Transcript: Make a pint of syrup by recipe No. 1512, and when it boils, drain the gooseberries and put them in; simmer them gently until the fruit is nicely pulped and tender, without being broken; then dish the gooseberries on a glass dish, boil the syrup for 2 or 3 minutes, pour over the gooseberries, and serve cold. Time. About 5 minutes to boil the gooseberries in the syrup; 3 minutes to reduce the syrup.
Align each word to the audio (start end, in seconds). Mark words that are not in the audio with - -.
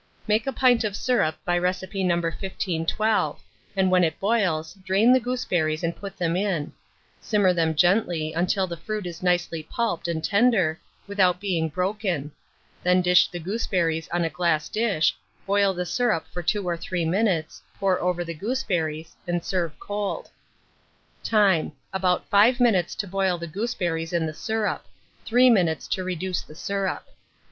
Make 0.25 0.47
a 0.47 0.51
pint 0.51 0.83
of 0.83 0.95
syrup 0.95 1.35
by 1.45 1.55
recipe 1.59 2.03
No. 2.03 2.15
1512, 2.15 3.39
and 3.75 3.91
when 3.91 4.03
it 4.03 4.19
boils, 4.19 4.73
drain 4.83 5.13
the 5.13 5.19
gooseberries 5.19 5.83
and 5.83 5.95
put 5.95 6.17
them 6.17 6.35
in; 6.35 6.73
simmer 7.19 7.53
them 7.53 7.75
gently 7.75 8.33
until 8.33 8.65
the 8.65 8.77
fruit 8.77 9.05
is 9.05 9.21
nicely 9.21 9.61
pulped 9.61 10.07
and 10.07 10.23
tender, 10.23 10.79
without 11.05 11.39
being 11.39 11.69
broken; 11.69 12.31
then 12.81 13.03
dish 13.03 13.27
the 13.29 13.37
gooseberries 13.37 14.07
on 14.09 14.23
a 14.23 14.29
glass 14.31 14.69
dish, 14.69 15.15
boil 15.45 15.71
the 15.71 15.85
syrup 15.85 16.25
for 16.33 16.41
2 16.41 16.67
or 16.67 16.75
3 16.77 17.05
minutes, 17.05 17.61
pour 17.79 17.99
over 17.99 18.23
the 18.23 18.33
gooseberries, 18.33 19.15
and 19.27 19.45
serve 19.45 19.79
cold. 19.79 20.31
Time. 21.23 21.73
About 21.93 22.25
5 22.27 22.59
minutes 22.59 22.95
to 22.95 23.07
boil 23.07 23.37
the 23.37 23.45
gooseberries 23.45 24.13
in 24.13 24.25
the 24.25 24.33
syrup; 24.33 24.83
3 25.27 25.51
minutes 25.51 25.87
to 25.89 26.03
reduce 26.03 26.41
the 26.41 26.55
syrup. 26.55 27.07